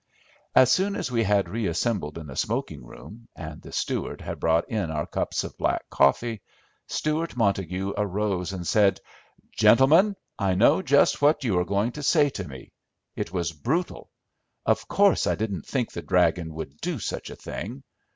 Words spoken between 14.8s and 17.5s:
course I didn't think the 'dragon' would do such a